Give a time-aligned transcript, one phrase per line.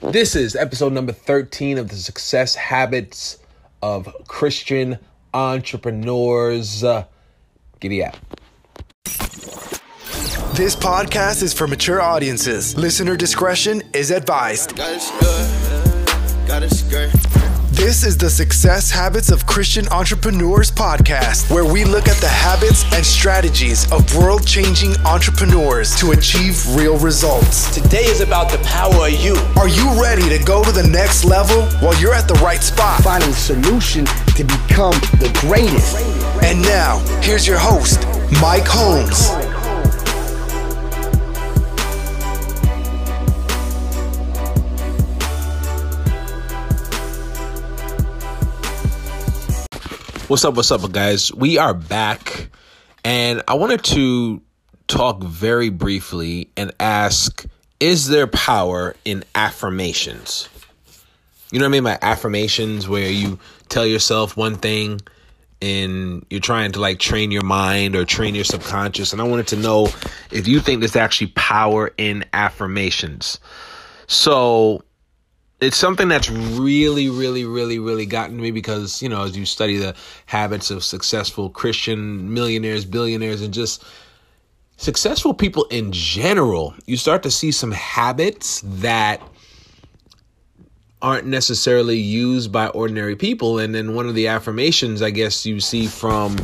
[0.00, 3.38] This is episode number 13 of the Success Habits
[3.82, 4.98] of Christian
[5.34, 6.84] Entrepreneurs.
[6.84, 7.04] Uh,
[7.80, 8.16] giddy up.
[10.54, 12.76] This podcast is for mature audiences.
[12.76, 14.76] Listener discretion is advised.
[14.76, 17.27] Got it skirt, got it skirt.
[17.78, 22.84] This is the Success Habits of Christian Entrepreneurs podcast, where we look at the habits
[22.92, 27.72] and strategies of world changing entrepreneurs to achieve real results.
[27.72, 29.36] Today is about the power of you.
[29.56, 31.58] Are you ready to go to the next level?
[31.80, 33.00] Well, you're at the right spot.
[33.04, 36.04] finding solution to become the greatest.
[36.42, 38.00] And now, here's your host,
[38.42, 39.30] Mike Holmes.
[50.28, 50.56] What's up?
[50.56, 51.32] What's up, guys?
[51.32, 52.50] We are back,
[53.02, 54.42] and I wanted to
[54.86, 57.46] talk very briefly and ask
[57.80, 60.50] Is there power in affirmations?
[61.50, 63.38] You know what I mean by affirmations, where you
[63.70, 65.00] tell yourself one thing
[65.62, 69.14] and you're trying to like train your mind or train your subconscious.
[69.14, 69.88] And I wanted to know
[70.30, 73.40] if you think there's actually power in affirmations.
[74.08, 74.82] So,
[75.60, 79.44] it's something that's really, really, really, really gotten to me because, you know, as you
[79.44, 79.94] study the
[80.26, 83.84] habits of successful Christian millionaires, billionaires, and just
[84.76, 89.20] successful people in general, you start to see some habits that
[91.02, 93.58] aren't necessarily used by ordinary people.
[93.58, 96.36] And then one of the affirmations I guess you see from,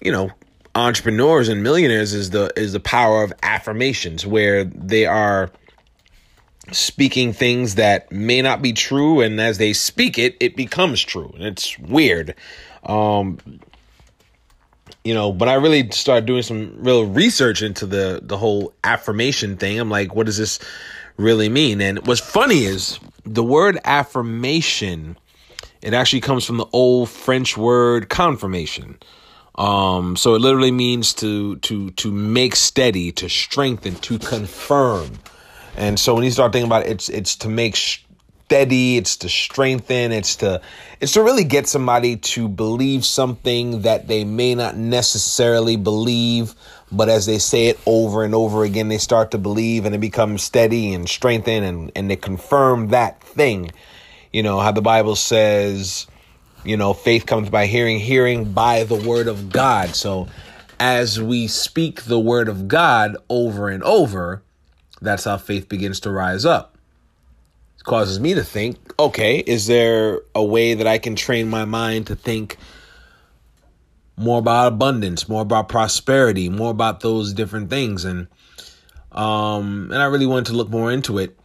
[0.00, 0.30] you know,
[0.74, 5.50] entrepreneurs and millionaires is the is the power of affirmations where they are
[6.72, 11.30] speaking things that may not be true and as they speak it it becomes true
[11.34, 12.34] and it's weird.
[12.84, 13.38] Um
[15.02, 19.56] you know but i really started doing some real research into the the whole affirmation
[19.56, 19.78] thing.
[19.78, 20.58] I'm like what does this
[21.16, 21.80] really mean?
[21.80, 25.16] And what's funny is the word affirmation
[25.82, 28.98] it actually comes from the old french word confirmation.
[29.56, 35.18] Um so it literally means to to to make steady to strengthen to confirm
[35.76, 39.28] and so when you start thinking about it, it's it's to make steady, it's to
[39.28, 40.60] strengthen, it's to
[41.00, 46.54] it's to really get somebody to believe something that they may not necessarily believe,
[46.90, 50.00] but as they say it over and over again, they start to believe and it
[50.00, 53.70] becomes steady and strengthen and, and they confirm that thing.
[54.32, 56.08] You know, how the Bible says,
[56.64, 59.94] you know, faith comes by hearing, hearing by the word of God.
[59.94, 60.28] So
[60.80, 64.42] as we speak the word of God over and over,
[65.00, 66.76] that's how faith begins to rise up.
[67.78, 71.64] It causes me to think, okay, is there a way that I can train my
[71.64, 72.58] mind to think
[74.16, 78.28] more about abundance, more about prosperity, more about those different things and
[79.12, 81.36] um and I really wanted to look more into it.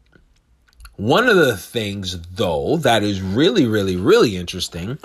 [0.98, 5.00] One of the things though that is really really really interesting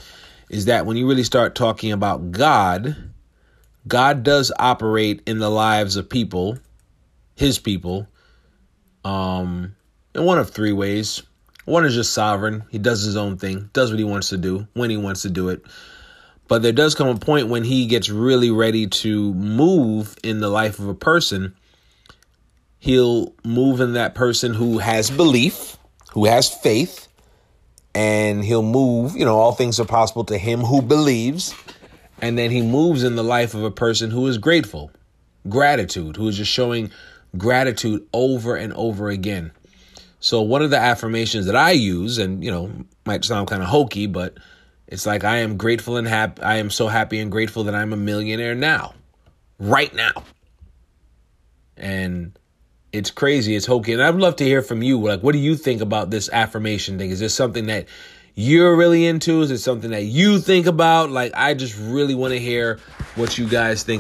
[0.51, 2.97] is that when you really start talking about God,
[3.87, 6.59] God does operate in the lives of people,
[7.37, 8.09] his people,
[9.05, 9.75] um,
[10.15, 11.23] in one of three ways.
[11.65, 12.65] One is just sovereign.
[12.71, 15.31] He does his own thing, does what he wants to do, when he wants to
[15.31, 15.65] do it.
[16.49, 20.49] But there does come a point when he gets really ready to move in the
[20.49, 21.55] life of a person.
[22.81, 25.77] He'll move in that person who has belief,
[26.13, 27.07] who has faith,
[27.95, 31.55] and he'll move, you know, all things are possible to him who believes.
[32.21, 34.91] And then he moves in the life of a person who is grateful,
[35.49, 36.91] gratitude, who is just showing
[37.37, 39.53] gratitude over and over again.
[40.21, 42.71] So one of the affirmations that I use, and you know,
[43.07, 44.37] might sound kind of hokey, but
[44.87, 46.43] it's like I am grateful and happy.
[46.43, 48.95] I am so happy and grateful that I'm a millionaire now,
[49.59, 50.25] right now.
[51.77, 52.39] And
[52.93, 55.01] it's crazy, it's hokey, and I'd love to hear from you.
[55.01, 57.11] Like, what do you think about this affirmation thing?
[57.11, 57.87] Is this something that
[58.35, 59.43] you're really into?
[59.43, 61.11] Is it something that you think about?
[61.11, 62.79] Like, I just really want to hear
[63.15, 63.99] what you guys think